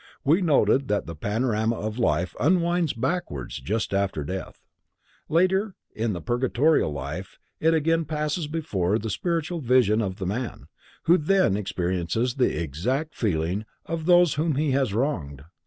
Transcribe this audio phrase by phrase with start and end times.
[0.23, 4.59] We noted that the panorama of life unwinds backwards just after death.
[5.29, 10.65] Later, in the purgatorial life it again passes before the spiritual vision of the man,
[11.03, 15.43] who then experiences the exact feeling of those whom he has wronged.